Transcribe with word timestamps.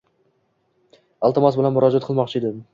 Iltimos 1.29 1.61
bilan 1.61 1.77
murojaat 1.79 2.11
qilmoqchi 2.11 2.45
edim. 2.45 2.61